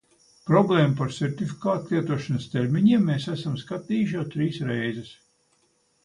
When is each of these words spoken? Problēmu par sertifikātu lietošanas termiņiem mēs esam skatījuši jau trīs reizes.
Problēmu 0.49 0.93
par 1.01 1.11
sertifikātu 1.17 1.91
lietošanas 1.95 2.47
termiņiem 2.55 3.05
mēs 3.09 3.27
esam 3.35 3.59
skatījuši 3.65 4.17
jau 4.21 4.27
trīs 4.37 4.57
reizes. 4.71 5.13